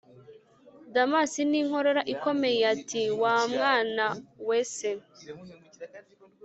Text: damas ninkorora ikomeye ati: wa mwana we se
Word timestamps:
damas 0.93 1.33
ninkorora 1.49 2.01
ikomeye 2.13 2.61
ati: 2.75 3.01
wa 3.21 3.35
mwana 3.53 4.05
we 4.47 4.59
se 4.75 4.91